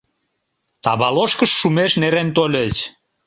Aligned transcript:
Таваложкыш 0.83 1.51
шумеш 1.59 1.91
нерен 2.01 2.29
тольыч. 2.35 2.77